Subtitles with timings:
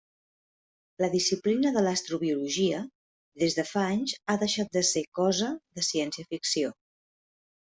[1.01, 2.79] La disciplina de l'astrobiologia
[3.43, 6.75] des de fa anys ha deixat de ser cosa de ciència-ficció.